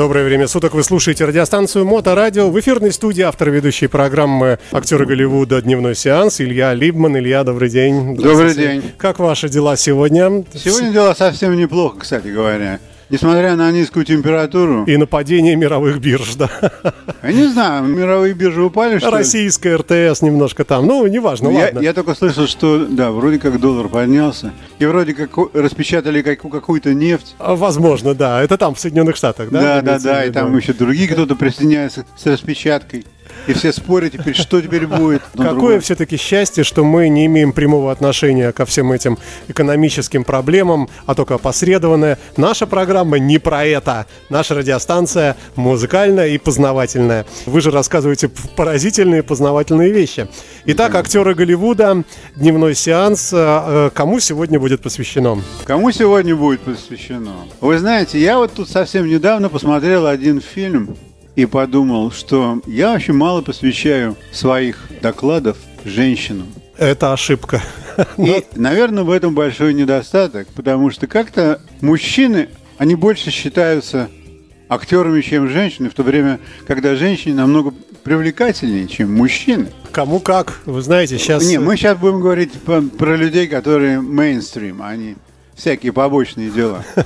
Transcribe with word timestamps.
Доброе 0.00 0.24
время 0.24 0.48
суток. 0.48 0.72
Вы 0.72 0.82
слушаете 0.82 1.26
радиостанцию 1.26 1.84
Моторадио. 1.84 2.48
В 2.48 2.58
эфирной 2.58 2.90
студии 2.90 3.20
автор 3.20 3.50
ведущей 3.50 3.86
программы 3.86 4.58
актеры 4.72 5.04
Голливуда 5.04 5.60
«Дневной 5.60 5.94
сеанс» 5.94 6.40
Илья 6.40 6.72
Либман. 6.72 7.18
Илья, 7.18 7.44
добрый 7.44 7.68
день. 7.68 8.16
Добрый 8.16 8.54
день. 8.54 8.82
Как 8.96 9.18
ваши 9.18 9.50
дела 9.50 9.76
сегодня? 9.76 10.42
Сегодня 10.54 10.90
дела 10.90 11.14
совсем 11.14 11.54
неплохо, 11.54 11.98
кстати 11.98 12.28
говоря. 12.28 12.80
Несмотря 13.10 13.56
на 13.56 13.72
низкую 13.72 14.04
температуру. 14.04 14.84
И 14.84 14.96
нападение 14.96 15.56
мировых 15.56 15.98
бирж, 15.98 16.36
да. 16.36 16.48
Я 17.22 17.32
не 17.32 17.48
знаю, 17.48 17.84
мировые 17.84 18.34
биржи 18.34 18.62
упали, 18.62 18.98
что 18.98 19.10
Российская 19.10 19.76
РТС 19.76 20.22
немножко 20.22 20.64
там. 20.64 20.86
Ну, 20.86 21.04
неважно, 21.06 21.48
я, 21.48 21.64
ладно. 21.64 21.80
Я 21.80 21.92
только 21.92 22.14
слышал, 22.14 22.46
что, 22.46 22.86
да, 22.88 23.10
вроде 23.10 23.38
как 23.38 23.58
доллар 23.58 23.88
поднялся. 23.88 24.52
И 24.78 24.86
вроде 24.86 25.14
как 25.14 25.30
распечатали 25.54 26.22
какую-то 26.22 26.94
нефть. 26.94 27.34
А, 27.38 27.56
возможно, 27.56 28.14
да. 28.14 28.42
Это 28.42 28.56
там, 28.56 28.76
в 28.76 28.80
Соединенных 28.80 29.16
Штатах, 29.16 29.50
да? 29.50 29.60
Да, 29.60 29.82
да, 29.82 29.98
да. 29.98 30.24
И 30.24 30.30
там 30.30 30.56
еще 30.56 30.72
другие 30.72 31.08
кто-то 31.08 31.34
присоединяется 31.34 32.06
с 32.16 32.26
распечаткой. 32.26 33.04
И 33.50 33.52
все 33.52 33.72
спорят 33.72 34.12
теперь, 34.12 34.36
что 34.36 34.60
теперь 34.60 34.86
будет. 34.86 35.22
Какое 35.36 35.80
все-таки 35.80 36.16
счастье, 36.16 36.62
что 36.62 36.84
мы 36.84 37.08
не 37.08 37.26
имеем 37.26 37.52
прямого 37.52 37.90
отношения 37.90 38.52
ко 38.52 38.64
всем 38.64 38.92
этим 38.92 39.18
экономическим 39.48 40.22
проблемам, 40.22 40.88
а 41.06 41.16
только 41.16 41.34
опосредованное. 41.34 42.16
Наша 42.36 42.68
программа 42.68 43.18
не 43.18 43.38
про 43.38 43.64
это. 43.64 44.06
Наша 44.28 44.54
радиостанция 44.54 45.36
музыкальная 45.56 46.28
и 46.28 46.38
познавательная. 46.38 47.26
Вы 47.46 47.60
же 47.60 47.72
рассказываете 47.72 48.30
поразительные 48.54 49.24
познавательные 49.24 49.90
вещи. 49.90 50.28
Итак, 50.66 50.94
актеры 50.94 51.34
Голливуда, 51.34 52.04
дневной 52.36 52.76
сеанс. 52.76 53.32
Э, 53.32 53.88
э, 53.88 53.90
кому 53.92 54.20
сегодня 54.20 54.60
будет 54.60 54.80
посвящено? 54.80 55.42
Кому 55.64 55.90
сегодня 55.90 56.36
будет 56.36 56.60
посвящено? 56.60 57.32
Вы 57.60 57.78
знаете, 57.78 58.20
я 58.20 58.38
вот 58.38 58.52
тут 58.52 58.68
совсем 58.68 59.08
недавно 59.08 59.48
посмотрел 59.48 60.06
один 60.06 60.40
фильм 60.40 60.96
и 61.40 61.46
подумал, 61.46 62.10
что 62.10 62.60
я 62.66 62.92
очень 62.92 63.14
мало 63.14 63.40
посвящаю 63.40 64.14
своих 64.30 64.88
докладов 65.00 65.56
женщинам. 65.86 66.48
Это 66.76 67.14
ошибка. 67.14 67.62
И, 68.18 68.44
наверное, 68.54 69.04
в 69.04 69.10
этом 69.10 69.34
большой 69.34 69.72
недостаток, 69.72 70.48
потому 70.48 70.90
что 70.90 71.06
как-то 71.06 71.60
мужчины, 71.80 72.50
они 72.76 72.94
больше 72.94 73.30
считаются 73.30 74.10
актерами, 74.68 75.22
чем 75.22 75.48
женщины, 75.48 75.88
в 75.88 75.94
то 75.94 76.02
время, 76.02 76.40
когда 76.66 76.94
женщины 76.94 77.34
намного 77.34 77.72
привлекательнее, 78.04 78.86
чем 78.86 79.14
мужчины. 79.14 79.68
Кому 79.92 80.20
как, 80.20 80.60
вы 80.66 80.82
знаете, 80.82 81.18
сейчас... 81.18 81.46
Не, 81.46 81.58
мы 81.58 81.76
сейчас 81.76 81.96
будем 81.96 82.20
говорить 82.20 82.52
про, 82.52 82.82
про 82.82 83.16
людей, 83.16 83.48
которые 83.48 84.00
мейнстрим, 84.00 84.82
а 84.82 84.94
не 84.94 85.16
всякие 85.54 85.92
побочные 85.92 86.50
дела. 86.50 86.84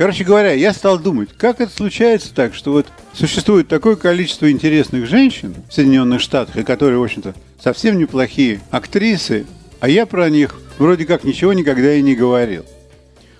Короче 0.00 0.24
говоря, 0.24 0.52
я 0.52 0.72
стал 0.72 0.98
думать, 0.98 1.28
как 1.36 1.60
это 1.60 1.70
случается 1.70 2.34
так, 2.34 2.54
что 2.54 2.72
вот 2.72 2.86
существует 3.12 3.68
такое 3.68 3.96
количество 3.96 4.50
интересных 4.50 5.06
женщин 5.06 5.54
в 5.68 5.74
Соединенных 5.74 6.22
Штатах, 6.22 6.56
и 6.56 6.62
которые, 6.62 6.98
в 6.98 7.02
общем-то, 7.02 7.34
совсем 7.62 7.98
неплохие 7.98 8.62
актрисы, 8.70 9.44
а 9.78 9.90
я 9.90 10.06
про 10.06 10.30
них 10.30 10.58
вроде 10.78 11.04
как 11.04 11.22
ничего 11.22 11.52
никогда 11.52 11.92
и 11.92 12.00
не 12.00 12.14
говорил. 12.14 12.64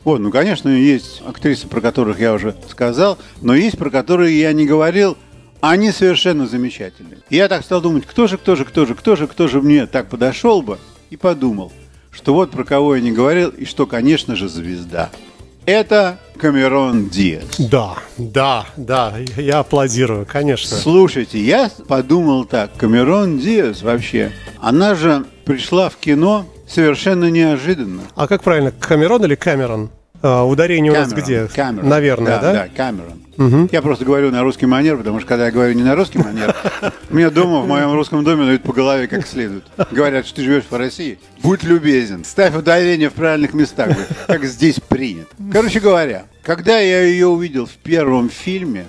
Вот, 0.05 0.19
ну, 0.19 0.31
конечно, 0.31 0.69
есть 0.69 1.22
актрисы, 1.25 1.66
про 1.66 1.81
которых 1.81 2.20
я 2.20 2.34
уже 2.34 2.55
сказал, 2.69 3.16
но 3.41 3.55
есть, 3.55 3.78
про 3.78 3.88
которые 3.88 4.38
я 4.38 4.53
не 4.53 4.66
говорил, 4.66 5.16
они 5.62 5.92
совершенно 5.92 6.47
замечательные. 6.47 7.20
Я 7.31 7.48
так 7.48 7.64
стал 7.64 7.81
думать, 7.81 8.05
кто 8.05 8.27
же, 8.27 8.36
кто 8.36 8.55
же, 8.55 8.66
кто 8.66 8.84
же, 8.84 8.94
кто 8.94 9.16
же, 9.16 9.27
кто 9.28 9.48
же 9.48 9.62
мне 9.62 9.86
так 9.86 10.11
подошел 10.11 10.61
бы, 10.61 10.78
и 11.08 11.16
подумал, 11.16 11.72
что 12.11 12.34
вот 12.34 12.50
про 12.50 12.64
кого 12.64 12.97
я 12.97 13.00
не 13.00 13.12
говорил, 13.12 13.48
и 13.48 13.64
что, 13.64 13.86
конечно 13.86 14.36
же, 14.36 14.50
звезда– 14.50 15.08
это 15.66 16.19
Камерон 16.39 17.08
Диас. 17.08 17.44
Да, 17.59 17.94
да, 18.16 18.66
да, 18.76 19.15
я 19.37 19.59
аплодирую, 19.59 20.26
конечно. 20.26 20.76
Слушайте, 20.76 21.38
я 21.38 21.71
подумал 21.87 22.44
так, 22.47 22.75
Камерон 22.76 23.38
Диас 23.38 23.82
вообще, 23.82 24.32
она 24.59 24.94
же 24.94 25.25
пришла 25.44 25.88
в 25.91 25.97
кино 25.97 26.47
совершенно 26.66 27.31
неожиданно. 27.31 28.03
А 28.15 28.26
как 28.26 28.43
правильно, 28.43 28.70
Камерон 28.70 29.25
или 29.25 29.34
Камерон? 29.34 29.91
А, 30.22 30.44
ударение 30.44 30.92
Камерон, 30.92 31.12
у 31.12 31.16
нас 31.16 31.25
где? 31.25 31.47
Камерон. 31.47 31.88
Наверное, 31.88 32.41
да? 32.41 32.41
Да, 32.41 32.53
да 32.53 32.69
Камерон. 32.76 33.20
Угу. 33.38 33.69
Я 33.72 33.81
просто 33.81 34.04
говорю 34.04 34.31
на 34.31 34.42
русский 34.42 34.66
манер, 34.66 34.98
потому 34.98 35.19
что 35.19 35.28
когда 35.28 35.47
я 35.47 35.50
говорю 35.50 35.72
не 35.72 35.82
на 35.82 35.94
русский 35.94 36.19
манер, 36.19 36.54
меня 37.10 37.31
дома, 37.31 37.60
в 37.60 37.66
моем 37.69 37.94
русском 37.94 38.22
доме 38.22 38.44
дают 38.44 38.62
по 38.62 38.75
голове 38.75 39.08
как 39.08 39.26
следует. 39.26 39.64
Говорят, 39.91 40.26
что 40.26 40.36
ты 40.36 40.42
живешь 40.42 40.64
в 40.69 40.76
России. 40.76 41.19
Будь 41.42 41.62
любезен, 41.62 42.25
ставь 42.25 42.54
ударение 42.54 43.08
в 43.08 43.14
правильных 43.14 43.54
местах, 43.54 43.97
как 44.26 44.44
здесь 44.44 44.78
принято. 44.78 45.31
Короче 45.50 45.81
говоря, 45.81 46.25
когда 46.42 46.78
я 46.78 47.02
ее 47.02 47.28
увидел 47.28 47.64
в 47.64 47.72
первом 47.76 48.28
фильме, 48.28 48.84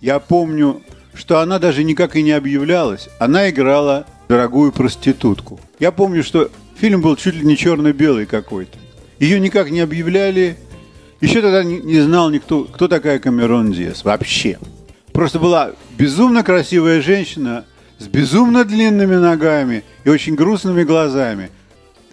я 0.00 0.18
помню, 0.18 0.80
что 1.12 1.40
она 1.40 1.58
даже 1.58 1.84
никак 1.84 2.16
и 2.16 2.22
не 2.22 2.32
объявлялась. 2.32 3.10
Она 3.18 3.50
играла 3.50 4.06
дорогую 4.28 4.72
проститутку. 4.72 5.60
Я 5.78 5.92
помню, 5.92 6.24
что 6.24 6.50
фильм 6.76 7.02
был 7.02 7.16
чуть 7.16 7.34
ли 7.34 7.44
не 7.44 7.56
черно-белый 7.56 8.24
какой-то. 8.24 8.78
Ее 9.18 9.40
никак 9.40 9.70
не 9.70 9.80
объявляли. 9.80 10.56
Еще 11.20 11.40
тогда 11.40 11.64
не, 11.64 12.00
знал 12.00 12.30
никто, 12.30 12.64
кто 12.64 12.88
такая 12.88 13.18
Камерон 13.18 13.72
Диас 13.72 14.04
вообще. 14.04 14.58
Просто 15.12 15.38
была 15.38 15.72
безумно 15.96 16.42
красивая 16.42 17.00
женщина 17.00 17.64
с 17.98 18.06
безумно 18.06 18.64
длинными 18.64 19.14
ногами 19.14 19.84
и 20.04 20.10
очень 20.10 20.34
грустными 20.34 20.82
глазами. 20.82 21.50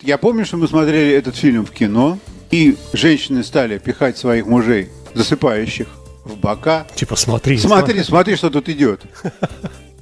Я 0.01 0.17
помню, 0.17 0.45
что 0.45 0.57
мы 0.57 0.67
смотрели 0.67 1.13
этот 1.13 1.35
фильм 1.35 1.65
в 1.65 1.71
кино, 1.71 2.19
и 2.51 2.77
женщины 2.93 3.43
стали 3.43 3.77
пихать 3.77 4.17
своих 4.17 4.45
мужей, 4.45 4.89
засыпающих, 5.13 5.87
в 6.25 6.37
бока. 6.37 6.85
Типа 6.95 7.15
смотри. 7.15 7.57
Смотри, 7.57 8.03
смотри, 8.03 8.35
что 8.35 8.49
тут 8.49 8.69
идет. 8.69 9.01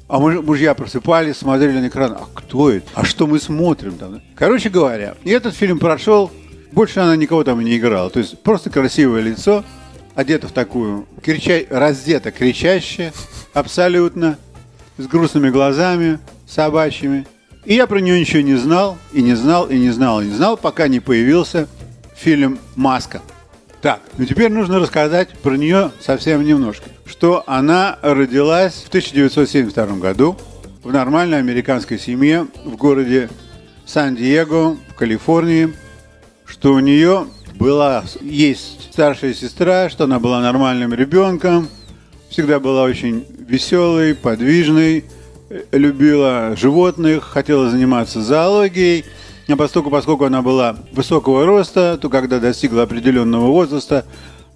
А 0.07 0.19
муж, 0.19 0.41
мужья 0.41 0.73
просыпались, 0.73 1.37
смотрели 1.37 1.79
на 1.79 1.87
экран. 1.87 2.13
А 2.13 2.27
кто 2.33 2.71
это? 2.71 2.87
А 2.95 3.05
что 3.05 3.27
мы 3.27 3.39
смотрим 3.39 3.93
там? 3.93 4.21
Короче 4.35 4.69
говоря, 4.69 5.15
этот 5.23 5.55
фильм 5.55 5.77
прошел 5.77 6.31
больше 6.71 6.99
она 6.99 7.15
никого 7.15 7.43
там 7.43 7.61
не 7.61 7.77
играла. 7.77 8.09
То 8.09 8.19
есть 8.19 8.39
просто 8.39 8.69
красивое 8.69 9.21
лицо, 9.21 9.63
одета 10.15 10.47
в 10.47 10.51
такую, 10.51 11.07
крича... 11.21 11.61
раздета 11.69 12.31
кричащая, 12.31 13.13
абсолютно, 13.53 14.37
с 14.97 15.07
грустными 15.07 15.49
глазами, 15.49 16.19
собачьими. 16.47 17.25
И 17.65 17.75
я 17.75 17.87
про 17.87 17.99
нее 17.99 18.19
ничего 18.19 18.41
не 18.41 18.55
знал, 18.55 18.97
и 19.11 19.21
не 19.21 19.35
знал, 19.35 19.67
и 19.67 19.77
не 19.77 19.89
знал, 19.89 20.21
и 20.21 20.25
не 20.25 20.33
знал, 20.33 20.57
пока 20.57 20.87
не 20.87 20.99
появился 20.99 21.67
фильм 22.15 22.59
«Маска». 22.75 23.21
Так, 23.81 24.01
ну 24.17 24.25
теперь 24.25 24.51
нужно 24.51 24.79
рассказать 24.79 25.29
про 25.39 25.55
нее 25.55 25.91
совсем 26.01 26.43
немножко. 26.43 26.89
Что 27.05 27.43
она 27.47 27.97
родилась 28.01 28.83
в 28.85 28.89
1972 28.89 29.85
году 29.97 30.37
в 30.83 30.91
нормальной 30.91 31.39
американской 31.39 31.97
семье 31.97 32.47
в 32.65 32.75
городе 32.75 33.29
Сан-Диего 33.85 34.77
в 34.89 34.95
Калифорнии– 34.95 35.73
что 36.59 36.73
у 36.73 36.79
нее 36.79 37.25
была, 37.55 38.03
есть 38.19 38.91
старшая 38.91 39.33
сестра, 39.33 39.89
что 39.89 40.03
она 40.03 40.19
была 40.19 40.41
нормальным 40.41 40.93
ребенком, 40.93 41.69
всегда 42.29 42.59
была 42.59 42.83
очень 42.83 43.25
веселой, 43.47 44.13
подвижной, 44.13 45.05
э, 45.49 45.63
любила 45.71 46.57
животных, 46.57 47.23
хотела 47.23 47.69
заниматься 47.69 48.21
зоологией. 48.21 49.05
А 49.47 49.55
поскольку, 49.55 49.89
поскольку 49.89 50.25
она 50.25 50.41
была 50.41 50.75
высокого 50.91 51.45
роста, 51.45 51.97
то 51.99 52.09
когда 52.09 52.39
достигла 52.39 52.83
определенного 52.83 53.47
возраста, 53.47 54.05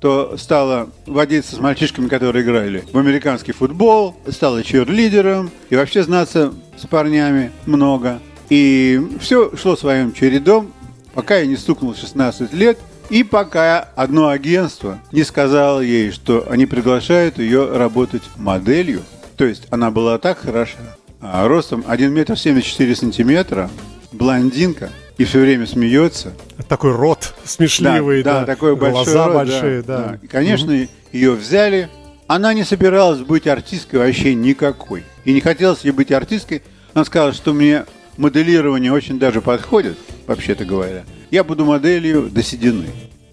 то 0.02 0.36
стала 0.38 0.90
водиться 1.06 1.56
с 1.56 1.60
мальчишками, 1.60 2.10
которые 2.10 2.44
играли 2.44 2.84
в 2.92 2.98
американский 2.98 3.54
футбол, 3.54 4.18
стала 4.28 4.62
черлидером 4.62 5.52
и 5.70 5.78
вообще 5.78 6.04
знаться 6.04 6.54
с 6.78 6.86
парнями 6.86 7.54
много. 7.66 8.20
И 8.50 9.02
все 9.22 9.56
шло 9.56 9.78
своим 9.78 10.12
чередом 10.12 10.74
пока 11.14 11.38
ей 11.38 11.48
не 11.48 11.56
стукнуло 11.56 11.96
16 11.96 12.54
лет, 12.54 12.78
и 13.10 13.24
пока 13.24 13.90
одно 13.96 14.30
агентство 14.30 15.00
не 15.12 15.24
сказало 15.24 15.82
ей, 15.82 16.12
что 16.12 16.48
они 16.50 16.66
приглашают 16.66 17.38
ее 17.38 17.78
работать 17.78 18.24
моделью. 18.38 19.04
То 19.38 19.46
есть 19.46 19.68
она 19.70 19.92
была 19.92 20.18
так 20.18 20.40
хороша, 20.40 20.80
а 21.22 21.48
ростом 21.48 21.84
1 21.88 22.14
метр 22.14 22.38
74 22.38 22.96
сантиметра, 22.96 23.70
блондинка, 24.12 24.90
и 25.18 25.26
все 25.26 25.40
время 25.42 25.68
смеется. 25.68 26.34
Такой 26.68 26.92
рот 26.92 27.34
смешливый, 27.46 28.24
да, 28.24 28.34
да, 28.34 28.40
да 28.42 28.46
такой 28.46 28.76
большой 28.76 29.04
глаза 29.04 29.28
рот, 29.28 29.36
большие, 29.36 29.82
да. 29.82 29.98
да. 29.98 30.20
И, 30.22 30.28
конечно, 30.28 30.74
угу. 30.74 30.88
ее 31.12 31.32
взяли. 31.32 31.90
Она 32.26 32.54
не 32.54 32.64
собиралась 32.64 33.20
быть 33.20 33.48
артисткой 33.48 34.00
вообще 34.00 34.34
никакой. 34.34 35.04
И 35.26 35.34
не 35.34 35.42
хотелось 35.42 35.82
ей 35.82 35.92
быть 35.92 36.12
артисткой. 36.12 36.64
Она 36.94 37.06
сказала, 37.06 37.34
что 37.34 37.54
мне 37.54 37.86
моделирование 38.18 38.92
очень 38.92 39.20
даже 39.20 39.42
подходит, 39.42 39.98
вообще-то 40.28 40.66
говоря. 40.66 41.04
Я 41.32 41.44
буду 41.44 41.66
моделью 41.66 42.30
до 42.30 42.44
седины. 42.44 42.88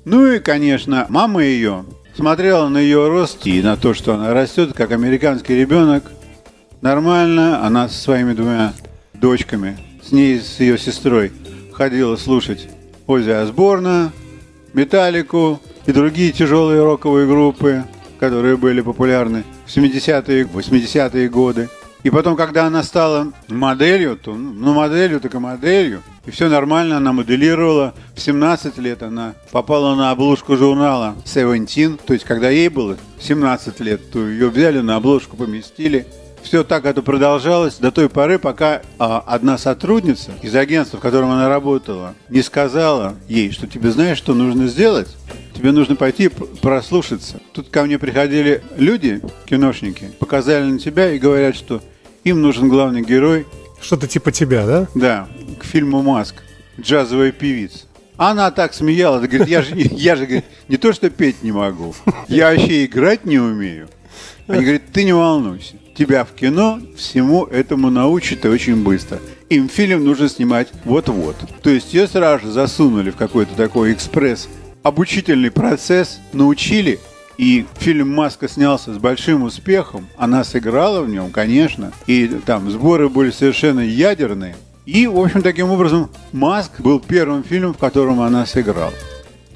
Ну 0.04 0.26
и, 0.26 0.38
конечно, 0.38 1.06
мама 1.08 1.42
ее 1.42 1.84
смотрела 2.14 2.69
на 2.69 2.78
ее 2.78 3.08
рост 3.08 3.46
и 3.46 3.62
на 3.62 3.76
то, 3.76 3.94
что 3.94 4.14
она 4.14 4.32
растет, 4.32 4.72
как 4.75 4.92
американский 4.92 5.54
ребенок. 5.54 6.04
Нормально, 6.81 7.64
она 7.66 7.88
со 7.88 8.00
своими 8.00 8.32
двумя 8.32 8.72
дочками, 9.14 9.78
с 10.02 10.12
ней, 10.12 10.40
с 10.40 10.60
ее 10.60 10.78
сестрой, 10.78 11.32
ходила 11.72 12.16
слушать 12.16 12.69
Ози 13.06 13.31
Осборна, 13.31 14.12
Металлику 14.72 15.60
и 15.87 15.92
другие 15.92 16.32
тяжелые 16.32 16.82
роковые 16.84 17.26
группы. 17.26 17.84
которые 18.20 18.58
были 18.58 18.82
популярны 18.82 19.44
в 19.64 19.75
70-е, 19.75 20.44
80-е 20.44 21.28
годы. 21.31 21.70
И 22.02 22.10
потом, 22.10 22.37
когда 22.37 22.66
она 22.66 22.82
стала 22.82 23.32
моделью, 23.48 24.16
то, 24.16 24.34
ну, 24.34 24.75
моделью, 24.75 25.20
так 25.20 25.34
и 25.34 25.38
моделью. 25.38 26.02
И 26.30 26.32
все 26.32 26.48
нормально, 26.48 26.98
она 26.98 27.12
моделировала. 27.12 27.92
В 28.14 28.20
17 28.20 28.78
лет 28.78 29.02
она 29.02 29.34
попала 29.50 29.96
на 29.96 30.12
обложку 30.12 30.56
журнала 30.56 31.16
Seventeen. 31.24 31.98
То 32.06 32.12
есть, 32.12 32.24
когда 32.24 32.48
ей 32.50 32.68
было 32.68 32.96
17 33.18 33.80
лет, 33.80 34.12
то 34.12 34.24
ее 34.28 34.48
взяли 34.48 34.78
на 34.78 34.94
обложку, 34.94 35.36
поместили. 35.36 36.06
Все 36.44 36.62
так 36.62 36.84
это 36.84 37.02
продолжалось 37.02 37.78
до 37.78 37.90
той 37.90 38.08
поры, 38.08 38.38
пока 38.38 38.80
а, 39.00 39.24
одна 39.26 39.58
сотрудница 39.58 40.30
из 40.40 40.54
агентства, 40.54 40.98
в 40.98 41.02
котором 41.02 41.32
она 41.32 41.48
работала, 41.48 42.14
не 42.28 42.42
сказала 42.42 43.16
ей, 43.26 43.50
что 43.50 43.66
тебе 43.66 43.90
знаешь, 43.90 44.16
что 44.16 44.32
нужно 44.32 44.68
сделать? 44.68 45.08
Тебе 45.52 45.72
нужно 45.72 45.96
пойти 45.96 46.28
прослушаться. 46.28 47.40
Тут 47.52 47.70
ко 47.70 47.82
мне 47.82 47.98
приходили 47.98 48.62
люди, 48.76 49.20
киношники, 49.46 50.12
показали 50.20 50.70
на 50.70 50.78
тебя 50.78 51.10
и 51.10 51.18
говорят, 51.18 51.56
что 51.56 51.82
им 52.22 52.40
нужен 52.40 52.68
главный 52.68 53.02
герой. 53.02 53.48
Что-то 53.82 54.06
типа 54.06 54.30
тебя, 54.30 54.66
да? 54.66 54.86
Да, 54.94 55.28
к 55.60 55.64
фильму 55.64 56.02
«Маск». 56.02 56.36
Джазовая 56.80 57.32
певица. 57.32 57.86
Она 58.16 58.50
так 58.50 58.74
смеялась, 58.74 59.26
говорит, 59.28 59.48
я 59.48 59.62
же, 59.62 59.74
я 59.74 60.16
же 60.16 60.26
говорит, 60.26 60.44
не 60.68 60.76
то 60.76 60.92
что 60.92 61.08
петь 61.08 61.42
не 61.42 61.52
могу, 61.52 61.94
я 62.28 62.50
вообще 62.50 62.84
играть 62.84 63.24
не 63.24 63.38
умею. 63.38 63.88
Они 64.46 64.62
говорят, 64.62 64.82
ты 64.92 65.04
не 65.04 65.12
волнуйся, 65.12 65.76
тебя 65.96 66.24
в 66.24 66.32
кино 66.32 66.80
всему 66.96 67.44
этому 67.44 67.88
научат 67.90 68.44
и 68.44 68.48
очень 68.48 68.82
быстро. 68.82 69.20
Им 69.48 69.68
фильм 69.68 70.04
нужно 70.04 70.28
снимать 70.28 70.68
вот-вот. 70.84 71.36
То 71.62 71.70
есть 71.70 71.94
ее 71.94 72.08
сразу 72.08 72.46
же 72.46 72.52
засунули 72.52 73.10
в 73.10 73.16
какой-то 73.16 73.54
такой 73.54 73.92
экспресс 73.92 74.48
обучительный 74.82 75.50
процесс, 75.50 76.20
научили, 76.32 76.98
и 77.36 77.64
фильм 77.78 78.14
«Маска» 78.14 78.48
снялся 78.48 78.92
с 78.92 78.98
большим 78.98 79.44
успехом. 79.44 80.06
Она 80.18 80.44
сыграла 80.44 81.00
в 81.00 81.08
нем, 81.08 81.30
конечно. 81.30 81.92
И 82.06 82.26
там 82.44 82.70
сборы 82.70 83.08
были 83.08 83.30
совершенно 83.30 83.80
ядерные. 83.80 84.56
И, 84.86 85.06
в 85.06 85.18
общем, 85.18 85.42
таким 85.42 85.70
образом, 85.70 86.10
«Маск» 86.32 86.80
был 86.80 87.00
первым 87.00 87.44
фильмом, 87.44 87.74
в 87.74 87.78
котором 87.78 88.20
она 88.20 88.46
сыграла. 88.46 88.92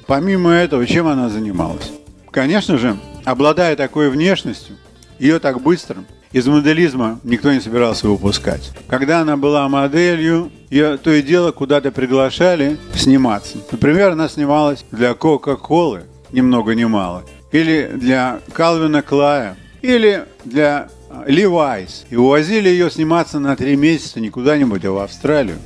Помимо 0.07 0.51
этого, 0.51 0.85
чем 0.85 1.07
она 1.07 1.29
занималась? 1.29 1.91
Конечно 2.31 2.77
же, 2.77 2.97
обладая 3.23 3.75
такой 3.75 4.09
внешностью, 4.09 4.75
ее 5.19 5.39
так 5.39 5.61
быстро 5.61 6.03
из 6.31 6.45
моделизма 6.47 7.19
никто 7.23 7.51
не 7.53 7.61
собирался 7.61 8.07
выпускать. 8.07 8.71
Когда 8.87 9.21
она 9.21 9.37
была 9.37 9.67
моделью, 9.69 10.51
ее 10.69 10.97
то 10.97 11.11
и 11.11 11.21
дело 11.21 11.51
куда-то 11.51 11.91
приглашали 11.91 12.77
сниматься. 12.93 13.57
Например, 13.71 14.11
она 14.11 14.27
снималась 14.27 14.85
для 14.91 15.13
Кока-Колы, 15.13 16.03
ни 16.31 16.41
много 16.41 16.75
ни 16.75 16.83
мало, 16.83 17.23
или 17.53 17.89
для 17.95 18.41
Калвина 18.51 19.01
Клая, 19.01 19.55
или 19.85 20.25
для 20.43 20.89
Левайс. 21.27 22.05
И 22.09 22.15
увозили 22.15 22.69
ее 22.69 22.89
сниматься 22.89 23.39
на 23.39 23.55
три 23.55 23.75
месяца 23.75 24.19
не 24.19 24.29
куда-нибудь, 24.29 24.83
а 24.85 24.91
в 24.91 24.97
Австралию. 24.97 25.57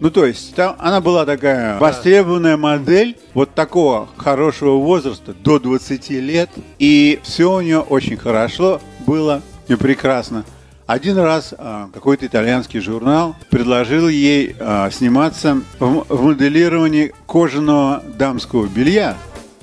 Ну, 0.00 0.10
то 0.10 0.24
есть, 0.24 0.54
там 0.54 0.76
она 0.78 1.00
была 1.00 1.26
такая 1.26 1.78
востребованная 1.78 2.56
модель 2.56 3.16
вот 3.34 3.54
такого 3.54 4.08
хорошего 4.16 4.76
возраста, 4.76 5.34
до 5.34 5.58
20 5.58 6.10
лет. 6.10 6.50
И 6.78 7.18
все 7.24 7.52
у 7.52 7.60
нее 7.60 7.80
очень 7.80 8.16
хорошо 8.16 8.80
было 9.06 9.42
и 9.66 9.74
прекрасно. 9.74 10.44
Один 10.86 11.18
раз 11.18 11.52
а, 11.58 11.90
какой-то 11.92 12.26
итальянский 12.26 12.80
журнал 12.80 13.36
предложил 13.50 14.08
ей 14.08 14.56
а, 14.58 14.88
сниматься 14.90 15.60
в, 15.80 16.06
в 16.08 16.22
моделировании 16.22 17.12
кожаного 17.26 18.02
дамского 18.16 18.66
белья. 18.66 19.16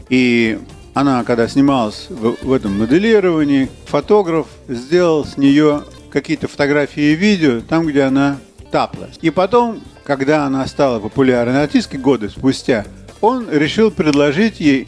И 0.09 0.59
она, 0.95 1.23
когда 1.25 1.47
снималась 1.47 2.07
в, 2.09 2.37
в 2.41 2.53
этом 2.53 2.79
моделировании, 2.79 3.69
фотограф 3.85 4.47
сделал 4.67 5.25
с 5.25 5.37
нее 5.37 5.83
какие-то 6.09 6.47
фотографии 6.47 7.03
и 7.03 7.15
видео 7.15 7.59
там, 7.59 7.85
где 7.85 8.03
она 8.03 8.37
таплась. 8.71 9.19
И 9.21 9.29
потом, 9.29 9.81
когда 10.05 10.45
она 10.45 10.65
стала 10.67 10.99
популярной 10.99 11.63
артисткой 11.63 11.99
годы 11.99 12.29
спустя, 12.29 12.85
он 13.19 13.47
решил 13.51 13.91
предложить 13.91 14.61
ей 14.61 14.87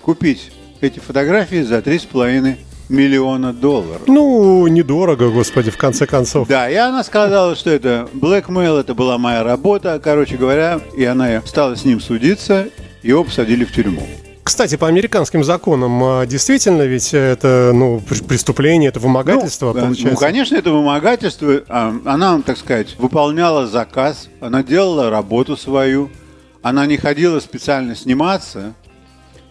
купить 0.00 0.52
эти 0.80 1.00
фотографии 1.00 1.62
за 1.62 1.78
3,5 1.78 2.56
миллиона 2.88 3.52
долларов. 3.52 4.02
Ну, 4.06 4.64
недорого, 4.68 5.28
господи, 5.28 5.72
в 5.72 5.76
конце 5.76 6.06
концов. 6.06 6.46
Да, 6.46 6.70
и 6.70 6.76
она 6.76 7.02
сказала, 7.02 7.56
что 7.56 7.70
это 7.70 8.08
blackmail, 8.14 8.78
это 8.78 8.94
была 8.94 9.18
моя 9.18 9.42
работа, 9.42 10.00
короче 10.02 10.36
говоря, 10.36 10.80
и 10.96 11.04
она 11.04 11.42
стала 11.44 11.74
с 11.74 11.84
ним 11.84 12.00
судиться, 12.00 12.68
его 13.02 13.24
посадили 13.24 13.64
в 13.64 13.72
тюрьму. 13.72 14.06
Кстати, 14.48 14.78
по 14.78 14.88
американским 14.88 15.44
законам 15.44 16.02
а, 16.02 16.24
действительно 16.24 16.80
ведь 16.84 17.12
это 17.12 17.72
ну, 17.74 18.00
преступление, 18.00 18.88
это 18.88 18.98
вымогательство, 18.98 19.74
ну, 19.74 19.80
получается? 19.80 20.14
Ну, 20.14 20.16
конечно, 20.16 20.56
это 20.56 20.70
вымогательство. 20.70 21.62
А, 21.68 21.94
она, 22.06 22.40
так 22.40 22.56
сказать, 22.56 22.96
выполняла 22.98 23.66
заказ, 23.66 24.30
она 24.40 24.62
делала 24.62 25.10
работу 25.10 25.54
свою, 25.54 26.08
она 26.62 26.86
не 26.86 26.96
ходила 26.96 27.40
специально 27.40 27.94
сниматься, 27.94 28.72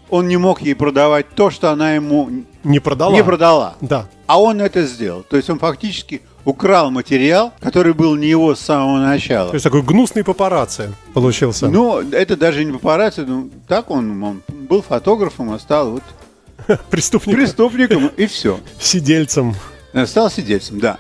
он 0.10 0.28
не 0.28 0.38
мог 0.38 0.64
ей 0.64 0.74
продавать 0.74 1.30
то, 1.30 1.52
что 1.52 1.70
она 1.70 1.94
ему 1.94 2.32
не 2.64 2.80
продала. 2.80 3.14
Не 3.14 3.24
продала. 3.24 3.76
Да. 3.82 4.10
А 4.26 4.42
он 4.42 4.60
это 4.60 4.82
сделал. 4.88 5.22
То 5.22 5.38
есть 5.38 5.48
он 5.52 5.60
фактически 5.60 6.24
украл 6.48 6.92
материал, 6.92 7.54
который 7.60 7.94
был 7.94 8.16
не 8.16 8.28
его 8.28 8.56
с 8.56 8.62
самого 8.62 9.00
начала. 9.00 9.50
То 9.50 9.56
есть 9.56 9.66
такой 9.66 9.82
гнусный 9.82 10.24
папарацци 10.24 10.94
получился. 11.14 11.68
Ну, 11.68 12.00
это 12.00 12.38
даже 12.38 12.64
не 12.64 12.72
папарацци, 12.72 13.26
ну, 13.26 13.50
так 13.68 13.92
он, 13.92 14.24
он 14.24 14.42
был 14.48 14.82
фотографом, 14.82 15.52
а 15.52 15.60
стал 15.60 15.92
вот 15.92 16.04
преступником. 16.90 17.42
Преступником, 17.42 18.08
и 18.16 18.28
все. 18.28 18.62
Сидельцем. 18.80 19.56
Э, 19.92 20.06
стал 20.06 20.32
сидельцем, 20.32 20.80
да. 20.80 21.00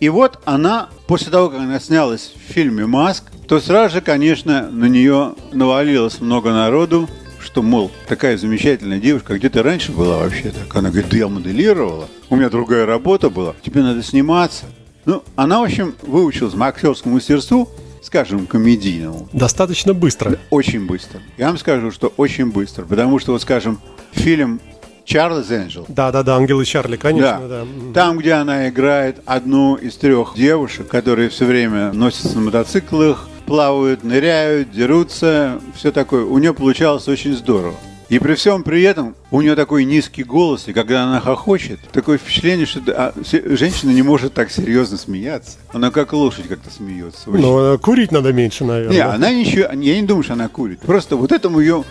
И 0.00 0.08
вот 0.08 0.38
она, 0.46 0.88
после 1.06 1.30
того, 1.30 1.50
как 1.50 1.60
она 1.60 1.80
снялась 1.80 2.32
в 2.34 2.52
фильме 2.52 2.86
«Маск», 2.86 3.24
то 3.46 3.60
сразу 3.60 3.96
же, 3.96 4.00
конечно, 4.00 4.70
на 4.70 4.86
нее 4.86 5.34
навалилось 5.52 6.20
много 6.20 6.50
народу, 6.50 7.10
что, 7.40 7.62
мол, 7.62 7.90
такая 8.06 8.38
замечательная 8.38 9.00
девушка, 9.00 9.36
где 9.36 9.48
ты 9.50 9.62
раньше 9.62 9.92
была 9.92 10.18
вообще 10.18 10.50
так? 10.50 10.74
Она 10.74 10.90
говорит, 10.90 11.10
да 11.10 11.16
я 11.18 11.28
моделировала, 11.28 12.08
у 12.30 12.36
меня 12.36 12.48
другая 12.48 12.86
работа 12.86 13.28
была, 13.30 13.54
тебе 13.62 13.82
надо 13.82 14.02
сниматься. 14.02 14.66
Ну, 15.08 15.22
она, 15.36 15.60
в 15.60 15.64
общем, 15.64 15.94
выучилась 16.02 16.52
актерскому 16.54 17.14
мастерству, 17.14 17.66
скажем, 18.02 18.46
комедийному. 18.46 19.26
Достаточно 19.32 19.94
быстро. 19.94 20.38
Очень 20.50 20.86
быстро. 20.86 21.22
Я 21.38 21.46
вам 21.46 21.56
скажу, 21.56 21.90
что 21.90 22.12
очень 22.18 22.52
быстро, 22.52 22.84
потому 22.84 23.18
что, 23.18 23.32
вот, 23.32 23.40
скажем, 23.40 23.80
фильм 24.12 24.60
Чарльз 25.06 25.50
Энджел. 25.50 25.86
Да, 25.88 26.12
да, 26.12 26.22
да, 26.22 26.36
Ангелы 26.36 26.66
Чарли, 26.66 26.98
конечно, 26.98 27.40
да. 27.40 27.64
да. 27.64 27.66
Там, 27.94 28.18
где 28.18 28.34
она 28.34 28.68
играет 28.68 29.22
одну 29.24 29.76
из 29.76 29.96
трех 29.96 30.34
девушек, 30.36 30.88
которые 30.88 31.30
все 31.30 31.46
время 31.46 31.90
носятся 31.94 32.34
на 32.34 32.42
мотоциклах, 32.42 33.30
плавают, 33.46 34.04
ныряют, 34.04 34.72
дерутся, 34.72 35.58
все 35.74 35.90
такое. 35.90 36.26
У 36.26 36.36
нее 36.36 36.52
получалось 36.52 37.08
очень 37.08 37.34
здорово. 37.34 37.76
И 38.08 38.18
при 38.18 38.34
всем 38.34 38.62
при 38.62 38.82
этом 38.82 39.14
у 39.30 39.42
нее 39.42 39.54
такой 39.54 39.84
низкий 39.84 40.22
голос, 40.22 40.66
и 40.66 40.72
когда 40.72 41.04
она 41.04 41.20
хохочет, 41.20 41.78
такое 41.92 42.16
впечатление, 42.16 42.64
что 42.64 42.80
а, 42.88 43.12
женщина 43.22 43.90
не 43.90 44.02
может 44.02 44.32
так 44.32 44.50
серьезно 44.50 44.96
смеяться. 44.96 45.58
Она 45.72 45.90
как 45.90 46.14
лошадь 46.14 46.48
как-то 46.48 46.70
смеется. 46.70 47.28
Очень. 47.28 47.42
Ну, 47.42 47.74
э, 47.74 47.78
курить 47.78 48.10
надо 48.10 48.32
меньше, 48.32 48.64
наверное. 48.64 48.94
Не, 48.94 49.00
она 49.00 49.30
ничего, 49.30 49.66
я 49.70 50.00
не 50.00 50.06
думаю, 50.06 50.22
что 50.22 50.32
она 50.32 50.48
курит. 50.48 50.80
Просто 50.80 51.16
вот 51.16 51.32
этому 51.32 51.60
ее 51.60 51.84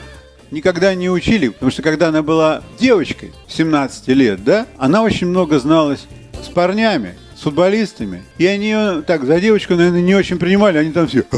никогда 0.50 0.96
не 0.96 1.10
учили, 1.10 1.50
потому 1.50 1.70
что 1.70 1.84
когда 1.84 2.08
она 2.08 2.24
была 2.24 2.64
девочкой, 2.80 3.32
17 3.48 4.08
лет, 4.10 4.44
да, 4.44 4.66
она 4.78 5.04
очень 5.04 5.28
много 5.28 5.60
зналась 5.60 6.08
с 6.44 6.48
парнями, 6.48 7.16
с 7.38 7.42
футболистами. 7.42 8.24
И 8.38 8.46
они 8.48 9.02
так 9.06 9.24
за 9.26 9.40
девочку, 9.40 9.76
наверное, 9.76 10.02
не 10.02 10.16
очень 10.16 10.40
принимали. 10.40 10.78
Они 10.78 10.92
там 10.92 11.08
все 11.08 11.24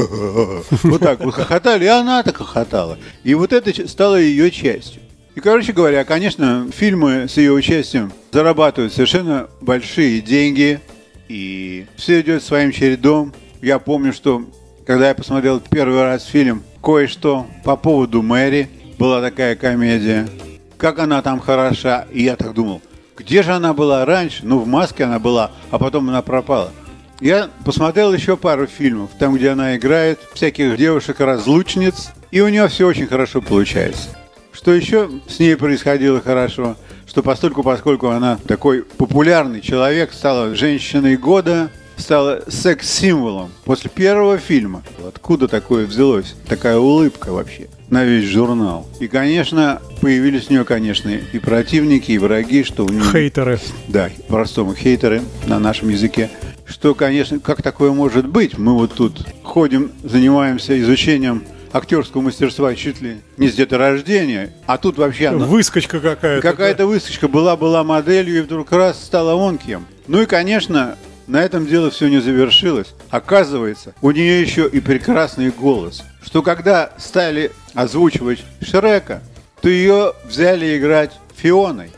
вот 0.82 1.00
так 1.00 1.20
вот 1.20 1.34
хохотали, 1.34 1.84
и 1.84 1.88
она 1.88 2.22
так 2.22 2.38
хохотала. 2.38 2.98
И 3.22 3.34
вот 3.34 3.52
это 3.52 3.86
стало 3.86 4.16
ее 4.16 4.50
частью. 4.50 5.02
И, 5.34 5.40
короче 5.40 5.72
говоря, 5.72 6.04
конечно, 6.04 6.68
фильмы 6.74 7.26
с 7.28 7.36
ее 7.36 7.52
участием 7.52 8.12
зарабатывают 8.32 8.92
совершенно 8.92 9.48
большие 9.60 10.20
деньги, 10.20 10.80
и 11.28 11.86
все 11.96 12.20
идет 12.20 12.42
своим 12.42 12.72
чередом. 12.72 13.32
Я 13.62 13.78
помню, 13.78 14.12
что 14.12 14.44
когда 14.86 15.08
я 15.08 15.14
посмотрел 15.14 15.60
первый 15.60 16.02
раз 16.02 16.24
фильм 16.24 16.64
«Кое-что 16.82 17.46
по 17.64 17.76
поводу 17.76 18.22
Мэри», 18.22 18.68
была 18.98 19.20
такая 19.20 19.54
комедия, 19.54 20.28
как 20.76 20.98
она 20.98 21.22
там 21.22 21.40
хороша, 21.40 22.06
и 22.10 22.22
я 22.22 22.36
так 22.36 22.52
думал, 22.52 22.82
где 23.20 23.42
же 23.42 23.52
она 23.52 23.72
была 23.72 24.04
раньше? 24.04 24.40
Ну, 24.42 24.58
в 24.58 24.66
маске 24.66 25.04
она 25.04 25.18
была, 25.18 25.50
а 25.70 25.78
потом 25.78 26.08
она 26.08 26.22
пропала. 26.22 26.72
Я 27.20 27.50
посмотрел 27.64 28.14
еще 28.14 28.36
пару 28.36 28.66
фильмов, 28.66 29.10
там, 29.18 29.36
где 29.36 29.50
она 29.50 29.76
играет 29.76 30.20
всяких 30.32 30.76
девушек-разлучниц, 30.78 32.10
и 32.30 32.40
у 32.40 32.48
нее 32.48 32.66
все 32.68 32.86
очень 32.86 33.06
хорошо 33.06 33.42
получается. 33.42 34.08
Что 34.52 34.72
еще 34.72 35.10
с 35.28 35.38
ней 35.38 35.56
происходило 35.56 36.20
хорошо? 36.20 36.76
Что 37.06 37.22
постольку, 37.22 37.62
поскольку 37.62 38.08
она 38.08 38.38
такой 38.46 38.82
популярный 38.82 39.60
человек, 39.60 40.12
стала 40.12 40.54
женщиной 40.54 41.16
года, 41.16 41.70
стала 42.00 42.42
секс-символом 42.48 43.50
после 43.64 43.90
первого 43.90 44.38
фильма. 44.38 44.82
Откуда 45.06 45.48
такое 45.48 45.86
взялось? 45.86 46.34
Такая 46.48 46.78
улыбка 46.78 47.32
вообще 47.32 47.68
на 47.90 48.04
весь 48.04 48.24
журнал. 48.24 48.86
И, 49.00 49.08
конечно, 49.08 49.82
появились 50.00 50.48
у 50.48 50.52
нее, 50.52 50.64
конечно, 50.64 51.08
и 51.08 51.38
противники, 51.38 52.12
и 52.12 52.18
враги, 52.18 52.62
что 52.64 52.84
у 52.84 52.88
нее... 52.88 53.02
Хейтеры. 53.02 53.58
Да, 53.88 54.10
простому 54.28 54.74
хейтеры 54.74 55.22
на 55.46 55.58
нашем 55.58 55.88
языке. 55.88 56.30
Что, 56.66 56.94
конечно, 56.94 57.40
как 57.40 57.62
такое 57.62 57.92
может 57.92 58.28
быть? 58.28 58.56
Мы 58.56 58.74
вот 58.74 58.94
тут 58.94 59.26
ходим, 59.42 59.90
занимаемся 60.04 60.80
изучением 60.80 61.42
актерского 61.72 62.20
мастерства 62.20 62.74
чуть 62.74 63.00
ли 63.00 63.18
не 63.36 63.48
с 63.48 63.54
деторождения, 63.54 64.52
а 64.66 64.78
тут 64.78 64.96
вообще 64.98 65.28
она... 65.28 65.46
Выскочка 65.46 66.00
какая-то. 66.00 66.46
Какая-то 66.46 66.86
выскочка 66.86 67.28
была-была 67.28 67.82
моделью 67.84 68.38
и 68.38 68.40
вдруг 68.40 68.70
раз 68.72 69.02
стала 69.02 69.34
он 69.34 69.58
кем. 69.58 69.86
Ну 70.06 70.22
и, 70.22 70.26
конечно, 70.26 70.96
на 71.30 71.42
этом 71.42 71.66
дело 71.66 71.90
все 71.90 72.08
не 72.08 72.20
завершилось. 72.20 72.88
Оказывается, 73.08 73.94
у 74.02 74.10
нее 74.10 74.42
еще 74.42 74.68
и 74.68 74.80
прекрасный 74.80 75.50
голос. 75.50 76.02
Что 76.22 76.42
когда 76.42 76.90
стали 76.98 77.52
озвучивать 77.74 78.42
Шрека, 78.60 79.22
то 79.60 79.68
ее 79.68 80.12
взяли 80.24 80.76
играть 80.76 81.12
Фионой. 81.36 81.90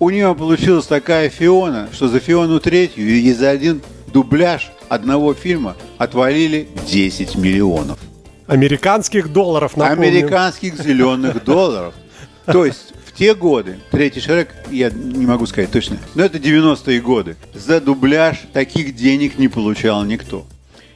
У 0.00 0.10
нее 0.10 0.34
получилась 0.34 0.86
такая 0.86 1.28
Фиона, 1.30 1.88
что 1.92 2.08
за 2.08 2.18
Фиону 2.18 2.58
третью 2.58 3.06
и 3.06 3.32
за 3.32 3.50
один 3.50 3.80
дубляж 4.12 4.72
одного 4.88 5.34
фильма 5.34 5.76
отвалили 5.98 6.68
10 6.88 7.36
миллионов. 7.36 7.98
Американских 8.48 9.32
долларов, 9.32 9.76
напомню. 9.76 10.08
Американских 10.08 10.82
зеленых 10.82 11.44
долларов. 11.44 11.94
То 12.46 12.64
есть 12.64 12.92
те 13.20 13.34
годы, 13.34 13.78
третий 13.90 14.18
Шрек, 14.18 14.48
я 14.70 14.88
не 14.88 15.26
могу 15.26 15.44
сказать 15.44 15.70
точно, 15.70 15.98
но 16.14 16.24
это 16.24 16.38
90-е 16.38 17.02
годы, 17.02 17.36
за 17.52 17.78
дубляж 17.78 18.38
таких 18.54 18.96
денег 18.96 19.36
не 19.36 19.48
получал 19.48 20.02
никто. 20.06 20.46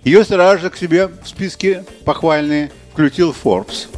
Ее 0.05 0.25
сразу 0.25 0.63
же 0.63 0.71
к 0.71 0.77
себе 0.79 1.09
в 1.09 1.29
списке 1.29 1.85
похвальные 2.07 2.73
включил 2.95 3.35
Forbes. 3.45 3.89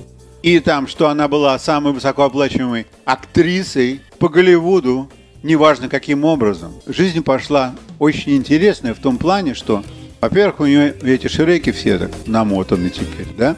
И 0.43 0.59
там, 0.59 0.89
что 0.89 1.09
она 1.09 1.29
была 1.29 1.57
самой 1.61 1.93
высокооплачиваемой 1.93 2.89
актрисой 3.05 4.01
по 4.19 4.29
Голливуду, 4.29 5.09
неважно 5.45 5.89
каким 5.89 6.25
образом. 6.25 6.73
Жизнь 6.85 7.23
пошла 7.23 7.77
очень 8.01 8.35
интересная 8.35 8.95
в 8.95 8.99
том 8.99 9.19
плане, 9.19 9.55
что 9.55 9.85
во-первых, 10.21 10.59
у 10.59 10.67
нее 10.67 10.97
эти 11.05 11.29
шреки 11.29 11.71
все 11.71 11.97
так 11.97 12.11
намотаны 12.27 12.91
теперь, 12.91 13.29
да? 13.39 13.55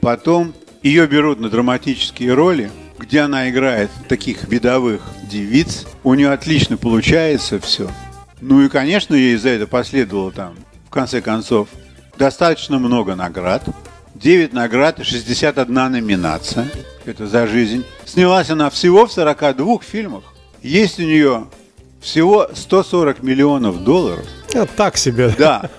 Потом 0.00 0.54
ее 0.84 1.08
берут 1.08 1.40
на 1.40 1.50
драматические 1.50 2.34
роли, 2.34 2.70
где 2.98 3.20
она 3.20 3.48
играет 3.48 3.90
таких 4.08 4.44
видовых 4.44 5.02
девиц. 5.30 5.86
У 6.04 6.14
нее 6.14 6.30
отлично 6.30 6.76
получается 6.76 7.60
все. 7.60 7.90
Ну 8.40 8.62
и, 8.62 8.68
конечно, 8.68 9.14
ей 9.14 9.36
за 9.36 9.50
это 9.50 9.66
последовало 9.66 10.32
там, 10.32 10.56
в 10.86 10.90
конце 10.90 11.20
концов, 11.20 11.68
достаточно 12.16 12.78
много 12.78 13.14
наград. 13.14 13.64
9 14.14 14.52
наград 14.52 14.98
и 15.00 15.04
61 15.04 15.74
номинация. 15.74 16.68
Это 17.04 17.26
за 17.26 17.46
жизнь. 17.46 17.84
Снялась 18.04 18.50
она 18.50 18.68
всего 18.70 19.06
в 19.06 19.12
42 19.12 19.78
фильмах. 19.80 20.24
Есть 20.62 20.98
у 20.98 21.02
нее 21.02 21.46
всего 22.00 22.48
140 22.52 23.22
миллионов 23.22 23.84
долларов. 23.84 24.26
А, 24.54 24.66
так 24.66 24.96
себе. 24.96 25.34
Да. 25.38 25.70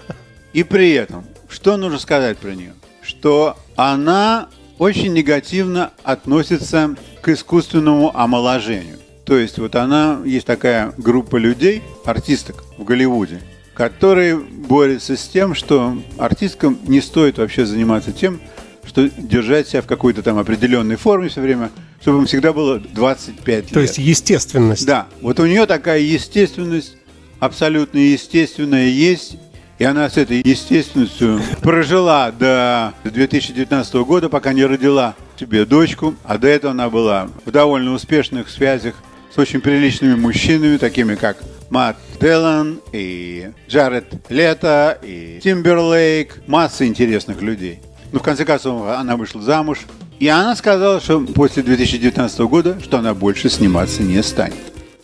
И 0.54 0.64
при 0.64 0.92
этом, 0.92 1.26
что 1.50 1.78
нужно 1.78 2.00
сказать 2.00 2.38
про 2.38 2.52
нее? 2.52 2.74
Что 3.02 3.58
она 3.76 4.50
очень 4.80 5.14
негативно 5.14 5.92
относится 6.04 6.96
к 7.22 7.30
искусственному 7.30 8.18
омоложению. 8.18 8.98
То 9.26 9.38
есть 9.38 9.60
вот 9.60 9.76
она, 9.76 10.22
есть 10.26 10.48
такая 10.48 10.94
группа 10.98 11.36
людей, 11.36 11.84
артисток 12.06 12.64
в 12.78 12.84
Голливуде, 12.84 13.42
которые 13.76 14.38
борются 14.38 15.16
с 15.16 15.28
тем, 15.28 15.54
что 15.54 16.02
артисткам 16.18 16.80
не 16.88 17.00
стоит 17.00 17.38
вообще 17.38 17.66
заниматься 17.66 18.12
тем, 18.12 18.42
что 18.84 19.08
держать 19.10 19.68
себя 19.68 19.84
в 19.84 19.86
какой-то 19.86 20.24
там 20.24 20.40
определенной 20.40 20.96
форме 20.96 21.30
все 21.30 21.42
время, 21.42 21.70
чтобы 22.02 22.20
им 22.20 22.26
всегда 22.26 22.54
было 22.54 22.80
25 22.80 23.48
лет. 23.48 23.70
То 23.72 23.82
есть 23.82 24.00
естественность. 24.00 24.86
Да, 24.86 25.08
вот 25.22 25.40
у 25.40 25.46
нее 25.46 25.68
такая 25.68 26.00
естественность, 26.00 26.96
абсолютно 27.40 28.00
естественная 28.00 28.88
есть, 28.88 29.36
и 29.80 29.86
она 29.86 30.10
с 30.10 30.18
этой 30.18 30.42
естественностью 30.44 31.42
прожила 31.62 32.32
до 32.32 32.94
2019 33.06 33.94
года, 33.96 34.30
пока 34.30 34.54
не 34.54 34.66
родила 34.66 35.16
себе 35.40 35.66
дочку. 35.66 36.16
А 36.24 36.38
до 36.38 36.48
этого 36.48 36.72
она 36.72 36.90
была 36.90 37.30
в 37.46 37.52
довольно 37.52 37.94
успешных 37.94 38.50
связях 38.50 38.96
с 39.34 39.38
очень 39.38 39.62
приличными 39.62 40.16
мужчинами, 40.16 40.78
такими 40.78 41.16
как 41.16 41.38
Мат 41.70 41.98
Делан 42.20 42.82
и 42.92 43.52
Джаред 43.70 44.14
Лето 44.30 45.00
и 45.02 45.40
Тимберлейк. 45.42 46.42
Масса 46.46 46.86
интересных 46.86 47.42
людей. 47.42 47.80
Но 48.12 48.20
в 48.20 48.24
конце 48.24 48.44
концов 48.44 48.86
она 48.88 49.16
вышла 49.16 49.42
замуж. 49.42 49.80
И 50.20 50.28
она 50.28 50.58
сказала, 50.58 51.00
что 51.00 51.22
после 51.22 51.64
2019 51.64 52.40
года, 52.42 52.78
что 52.84 52.98
она 52.98 53.14
больше 53.14 53.50
сниматься 53.50 54.04
не 54.04 54.22
станет. 54.22 54.58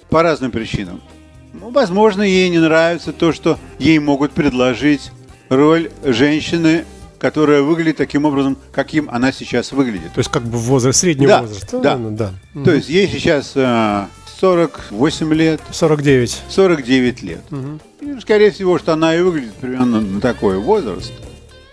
По 0.09 0.21
разным 0.21 0.51
причинам. 0.51 1.01
Возможно, 1.75 2.21
ей 2.23 2.49
не 2.49 2.57
нравится 2.59 3.11
то, 3.13 3.33
что 3.33 3.59
ей 3.79 3.99
могут 3.99 4.31
предложить 4.31 5.11
роль 5.49 5.91
женщины, 6.03 6.85
которая 7.19 7.61
выглядит 7.61 7.97
таким 7.97 8.25
образом, 8.25 8.57
каким 8.71 9.09
она 9.11 9.31
сейчас 9.31 9.71
выглядит. 9.73 10.13
То 10.13 10.19
есть 10.19 10.31
как 10.31 10.43
бы 10.43 10.57
возраст, 10.57 10.99
средний 10.99 11.27
Да, 11.27 11.41
возраст. 11.41 11.69
да. 11.81 11.97
Ну, 11.97 12.11
да. 12.11 12.31
То 12.63 12.71
есть 12.73 12.87
ей 12.89 13.07
сейчас 13.09 13.51
э, 13.55 14.05
48 14.39 15.33
лет, 15.33 15.61
49. 15.71 16.41
49 16.49 17.21
лет. 17.23 17.41
И, 18.01 18.19
скорее 18.21 18.51
всего, 18.51 18.77
что 18.79 18.93
она 18.93 19.15
и 19.15 19.21
выглядит 19.21 19.53
примерно 19.55 19.99
на 20.01 20.21
такой 20.21 20.57
возраст. 20.57 21.11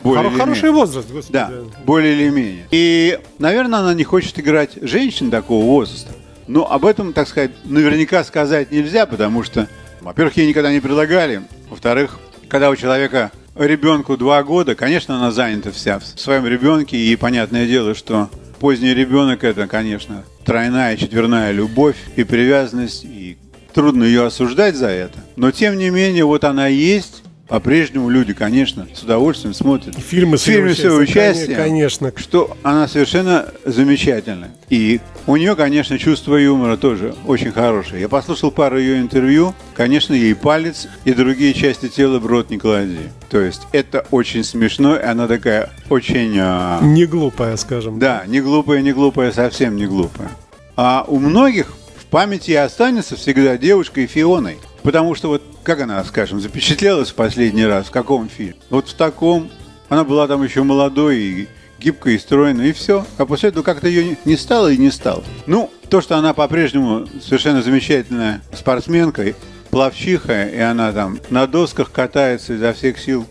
Более 0.02 0.30
Хоро- 0.30 0.37
хороший 0.37 0.62
менее. 0.64 0.73
возраст, 0.80 1.09
господи. 1.12 1.32
Да, 1.32 1.50
более 1.85 2.14
или 2.14 2.28
менее. 2.28 2.66
И, 2.73 3.21
наверное, 3.38 3.80
она 3.80 3.94
не 3.94 4.02
хочет 4.02 4.37
играть 4.40 4.71
женщин 4.82 5.30
такого 5.30 5.64
возраста. 5.64 6.11
Но 6.49 6.68
об 6.71 6.85
этом, 6.87 7.12
так 7.12 7.28
сказать, 7.28 7.52
наверняка 7.64 8.25
сказать 8.25 8.73
нельзя, 8.73 9.06
потому 9.06 9.44
что, 9.44 9.68
во-первых, 10.02 10.37
ей 10.37 10.49
никогда 10.49 10.73
не 10.73 10.80
предлагали. 10.80 11.42
Во-вторых, 11.71 12.18
когда 12.49 12.71
у 12.71 12.76
человека 12.76 13.32
ребенку 13.56 14.16
два 14.16 14.42
года, 14.42 14.75
конечно, 14.75 15.16
она 15.16 15.30
занята 15.30 15.71
вся 15.71 15.99
в 15.99 16.04
своем 16.04 16.47
ребенке, 16.47 16.97
и 16.97 17.16
понятное 17.16 17.66
дело, 17.66 17.94
что 17.94 18.30
поздний 18.61 18.94
ребенок 18.94 19.44
это, 19.44 19.66
конечно, 19.66 20.25
тройная, 20.44 20.97
четверная 20.97 21.50
любовь 21.52 21.97
и 22.16 22.25
привязанность, 22.25 23.04
и 23.04 23.37
трудно 23.73 24.04
ее 24.04 24.26
осуждать 24.26 24.76
за 24.76 24.88
это. 24.88 25.18
Но, 25.37 25.50
тем 25.50 25.78
не 25.78 25.90
менее, 25.90 26.25
вот 26.25 26.44
она 26.44 26.66
есть, 26.66 27.23
по-прежнему 27.49 28.08
люди, 28.08 28.32
конечно, 28.32 28.87
с 28.94 29.02
удовольствием 29.02 29.52
смотрят. 29.54 29.94
Фильмы 29.99 30.38
с 30.38 30.42
Фильмы 30.42 30.68
ее 30.68 30.75
с 30.75 30.78
ее 30.78 30.92
участием, 30.94 31.34
участием. 31.34 31.56
Конечно. 31.58 32.12
Что 32.16 32.56
она 32.62 32.88
совершенно 32.88 33.46
замечательная. 33.64 34.52
И 34.70 35.00
у 35.26 35.37
нее, 35.37 35.54
конечно, 35.54 35.99
чувство 35.99 36.37
юмора 36.37 36.76
тоже 36.76 37.14
очень 37.26 37.52
хорошее. 37.52 38.00
Я 38.00 38.08
послушал 38.08 38.50
пару 38.50 38.78
ее 38.78 39.00
интервью. 39.00 39.54
Конечно, 39.75 40.14
ей 40.14 40.34
палец 40.34 40.88
и 41.04 41.12
другие 41.12 41.52
части 41.52 41.88
тела 41.88 42.18
в 42.18 42.26
рот 42.26 42.49
не 42.50 42.58
клади. 42.58 42.99
То 43.28 43.38
есть 43.40 43.62
это 43.72 44.06
очень 44.11 44.44
смешно, 44.44 44.96
и 44.96 45.02
она 45.02 45.26
такая 45.28 45.70
очень... 45.90 46.37
а, 46.38 46.80
Не 46.82 47.04
глупая, 47.06 47.56
скажем. 47.56 47.99
да, 47.99 48.25
не 48.26 48.40
глупая, 48.40 48.80
не 48.80 48.92
глупая, 48.92 49.30
совсем 49.32 49.76
не 49.76 49.87
глупая. 49.87 50.30
А 50.76 51.04
у 51.06 51.18
многих 51.18 51.72
в 51.99 52.06
памяти 52.06 52.52
останется 52.52 53.16
всегда 53.16 53.56
девушкой 53.58 54.06
Фионой. 54.06 54.56
Потому 54.82 55.14
что 55.14 55.28
вот, 55.28 55.42
как 55.62 55.80
она, 55.80 56.02
скажем, 56.04 56.40
запечатлелась 56.40 57.10
в 57.10 57.14
последний 57.14 57.64
раз, 57.64 57.86
в 57.86 57.90
каком 57.90 58.28
фильме? 58.28 58.54
Вот 58.70 58.88
в 58.88 58.94
таком. 58.94 59.50
Она 59.88 60.04
была 60.04 60.26
там 60.26 60.42
еще 60.42 60.62
молодой 60.62 61.18
и 61.18 61.48
гибкой 61.78 62.14
и 62.14 62.18
стройной, 62.18 62.70
и 62.70 62.72
все. 62.72 63.04
А 63.18 63.26
после 63.26 63.50
этого 63.50 63.62
как-то 63.62 63.88
ее 63.88 64.16
не- 64.24 64.36
стало 64.36 64.72
и 64.72 64.76
не 64.76 64.90
стало. 64.90 65.22
Ну, 65.46 65.70
то, 65.90 66.00
что 66.00 66.16
она 66.16 66.32
по-прежнему 66.32 67.06
совершенно 67.20 67.60
замечательная 67.62 68.40
спортсменка, 68.54 69.34
плавчиха, 69.70 70.44
и 70.48 70.58
она 70.58 70.92
там 70.92 71.18
на 71.30 71.46
досках 71.46 71.90
катается 71.92 72.54
изо 72.54 72.72
всех 72.72 72.98
сил 72.98 73.26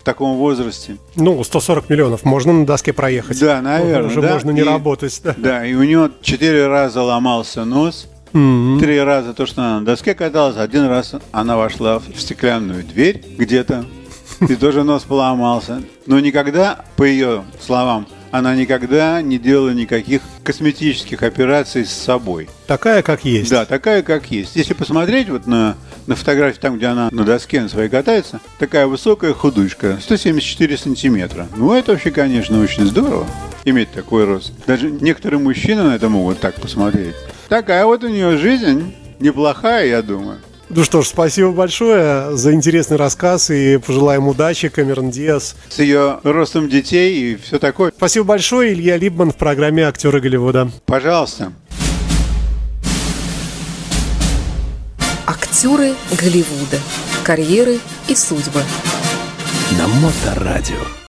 в 0.00 0.04
таком 0.04 0.36
возрасте. 0.36 0.96
Ну, 1.16 1.42
140 1.42 1.88
миллионов. 1.90 2.24
Можно 2.24 2.52
на 2.52 2.66
доске 2.66 2.92
проехать. 2.92 3.40
Да, 3.40 3.60
наверное, 3.60 4.08
Уже 4.10 4.20
да. 4.22 4.32
можно 4.34 4.50
не 4.52 4.60
И- 4.60 4.64
работать. 4.64 5.20
Да. 5.24 5.34
Да, 5.36 5.66
и 5.66 5.74
у 5.74 5.82
нее 5.82 6.10
четыре 6.22 6.68
раза 6.68 7.02
ломался 7.02 7.64
нос, 7.64 8.06
Мгм. 8.36 8.78
три 8.80 9.00
раза 9.00 9.32
то, 9.32 9.46
что 9.46 9.62
она 9.62 9.80
на 9.80 9.86
доске 9.86 10.14
каталась, 10.14 10.58
один 10.58 10.84
раз 10.84 11.14
она 11.32 11.56
вошла 11.56 11.98
в 11.98 12.20
стеклянную 12.20 12.84
дверь 12.84 13.24
где-то, 13.38 13.86
и 14.46 14.54
тоже 14.56 14.84
нос 14.84 15.04
поломался. 15.04 15.82
Но 16.04 16.20
никогда, 16.20 16.84
по 16.96 17.04
ее 17.04 17.44
словам, 17.64 18.06
она 18.30 18.54
никогда 18.54 19.22
не 19.22 19.38
делала 19.38 19.70
никаких 19.70 20.20
косметических 20.44 21.22
операций 21.22 21.86
с 21.86 21.92
собой. 21.92 22.50
Такая, 22.66 23.02
как 23.02 23.24
есть. 23.24 23.50
Да, 23.50 23.64
такая, 23.64 24.02
как 24.02 24.30
есть. 24.30 24.54
Если 24.54 24.74
посмотреть 24.74 25.30
вот 25.30 25.46
на, 25.46 25.76
на 26.06 26.14
фотографии 26.14 26.60
там, 26.60 26.76
где 26.76 26.88
она 26.88 27.08
на 27.10 27.24
доске 27.24 27.62
на 27.62 27.70
своей 27.70 27.88
катается, 27.88 28.40
такая 28.58 28.86
высокая 28.86 29.32
худышка, 29.32 29.98
174 30.02 30.76
сантиметра. 30.76 31.48
Ну, 31.56 31.72
это 31.72 31.92
вообще, 31.92 32.10
конечно, 32.10 32.60
очень 32.60 32.84
здорово, 32.84 33.26
иметь 33.64 33.92
такой 33.92 34.26
рост. 34.26 34.52
Даже 34.66 34.90
некоторые 34.90 35.40
мужчины 35.40 35.84
на 35.84 35.94
это 35.94 36.10
могут 36.10 36.38
так 36.40 36.56
посмотреть. 36.56 37.14
Такая 37.48 37.84
вот 37.84 38.02
у 38.02 38.08
нее 38.08 38.36
жизнь, 38.36 38.94
неплохая, 39.20 39.86
я 39.86 40.02
думаю. 40.02 40.38
Ну 40.68 40.82
что 40.82 41.02
ж, 41.02 41.06
спасибо 41.06 41.52
большое 41.52 42.36
за 42.36 42.52
интересный 42.52 42.96
рассказ 42.96 43.50
и 43.50 43.76
пожелаем 43.76 44.26
удачи 44.26 44.68
Камерон 44.68 45.10
Диас. 45.10 45.54
С 45.68 45.78
ее 45.78 46.18
ростом 46.24 46.68
детей 46.68 47.34
и 47.34 47.36
все 47.36 47.60
такое. 47.60 47.92
Спасибо 47.96 48.24
большое, 48.24 48.72
Илья 48.72 48.96
Либман 48.96 49.30
в 49.30 49.36
программе 49.36 49.84
«Актеры 49.84 50.20
Голливуда». 50.20 50.68
Пожалуйста. 50.86 51.52
Актеры 55.24 55.94
Голливуда. 56.20 56.78
Карьеры 57.22 57.78
и 58.08 58.16
судьбы. 58.16 58.62
На 59.78 59.86
Моторадио. 59.86 60.96